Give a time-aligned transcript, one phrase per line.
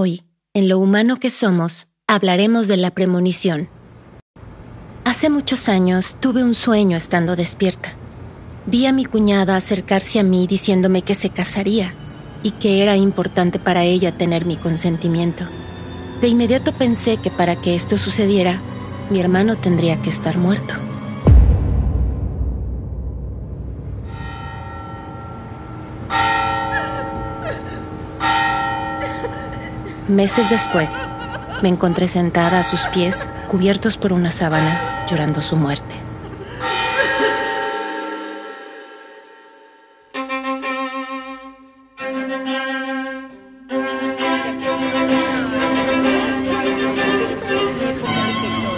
[0.00, 0.22] Hoy,
[0.54, 3.68] en lo humano que somos, hablaremos de la premonición.
[5.04, 7.94] Hace muchos años tuve un sueño estando despierta.
[8.66, 11.92] Vi a mi cuñada acercarse a mí diciéndome que se casaría
[12.44, 15.42] y que era importante para ella tener mi consentimiento.
[16.20, 18.60] De inmediato pensé que para que esto sucediera,
[19.10, 20.74] mi hermano tendría que estar muerto.
[30.08, 31.04] Meses después,
[31.60, 35.94] me encontré sentada a sus pies, cubiertos por una sábana, llorando su muerte.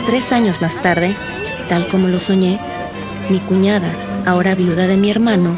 [0.06, 1.14] Tres años más tarde,
[1.68, 2.58] tal como lo soñé,
[3.28, 3.94] mi cuñada,
[4.26, 5.56] ahora viuda de mi hermano,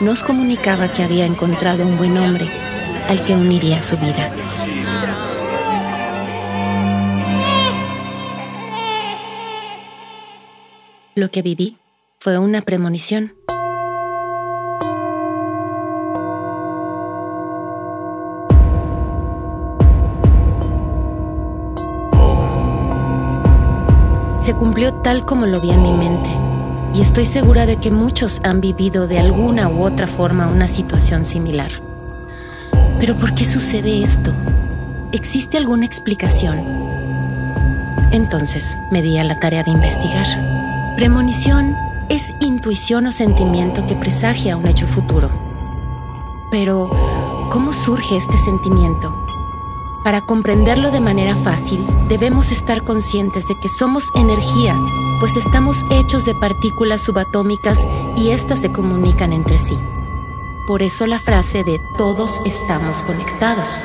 [0.00, 2.50] nos comunicaba que había encontrado un buen hombre
[3.08, 4.32] al que uniría su vida.
[11.14, 11.76] Lo que viví
[12.20, 13.34] fue una premonición.
[24.40, 26.30] Se cumplió tal como lo vi en mi mente,
[26.94, 31.26] y estoy segura de que muchos han vivido de alguna u otra forma una situación
[31.26, 31.70] similar.
[32.98, 34.32] Pero ¿por qué sucede esto?
[35.12, 36.58] ¿Existe alguna explicación?
[38.12, 40.61] Entonces me di a la tarea de investigar.
[41.02, 41.76] Premonición
[42.10, 45.30] es intuición o sentimiento que presagia un hecho futuro.
[46.48, 46.88] Pero,
[47.50, 49.12] ¿cómo surge este sentimiento?
[50.04, 54.76] Para comprenderlo de manera fácil, debemos estar conscientes de que somos energía,
[55.18, 57.80] pues estamos hechos de partículas subatómicas
[58.16, 59.76] y éstas se comunican entre sí.
[60.68, 63.80] Por eso la frase de todos estamos conectados.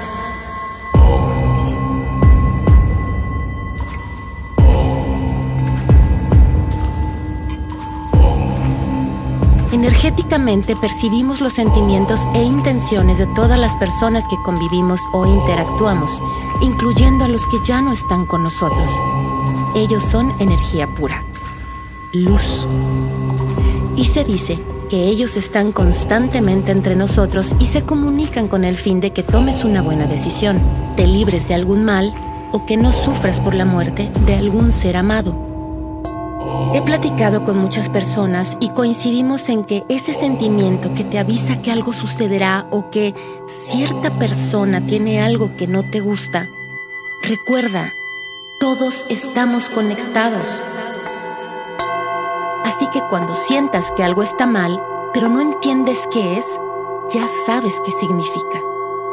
[9.73, 16.21] Energéticamente percibimos los sentimientos e intenciones de todas las personas que convivimos o interactuamos,
[16.61, 18.89] incluyendo a los que ya no están con nosotros.
[19.75, 21.21] Ellos son energía pura,
[22.13, 22.65] luz.
[23.97, 24.57] Y se dice
[24.89, 29.65] que ellos están constantemente entre nosotros y se comunican con el fin de que tomes
[29.65, 30.61] una buena decisión,
[30.95, 32.13] te libres de algún mal
[32.53, 35.46] o que no sufras por la muerte de algún ser amado.
[36.73, 41.71] He platicado con muchas personas y coincidimos en que ese sentimiento que te avisa que
[41.71, 43.15] algo sucederá o que
[43.47, 46.47] cierta persona tiene algo que no te gusta,
[47.21, 47.91] recuerda,
[48.59, 50.61] todos estamos conectados.
[52.63, 54.81] Así que cuando sientas que algo está mal,
[55.13, 56.59] pero no entiendes qué es,
[57.09, 58.61] ya sabes qué significa.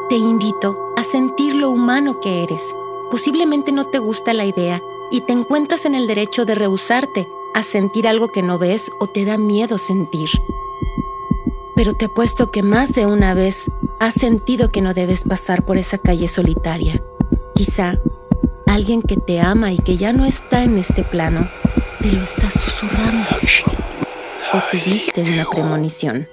[0.09, 2.75] Te invito a sentir lo humano que eres.
[3.11, 4.83] Posiblemente no te gusta la idea
[5.15, 9.07] y te encuentras en el derecho de rehusarte a sentir algo que no ves o
[9.07, 10.29] te da miedo sentir.
[11.77, 13.71] Pero te apuesto que más de una vez
[14.01, 17.01] has sentido que no debes pasar por esa calle solitaria.
[17.55, 17.97] Quizá
[18.67, 21.49] alguien que te ama y que ya no está en este plano
[22.03, 23.31] te lo está susurrando.
[24.53, 26.27] O tuviste una premonición.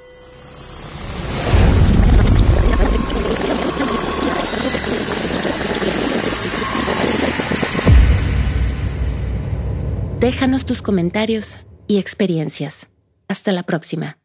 [10.22, 11.58] Déjanos tus comentarios
[11.88, 12.90] y experiencias.
[13.28, 14.21] Hasta la próxima.